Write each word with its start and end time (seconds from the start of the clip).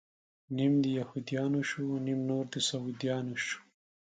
نيم 0.55 0.73
د 0.83 0.85
يهود 0.97 1.25
يانو 1.37 1.61
شو، 1.69 1.85
نيم 2.05 2.19
نور 2.29 2.45
د 2.53 2.55
سعوديانو 2.69 3.35
شو 3.45 3.59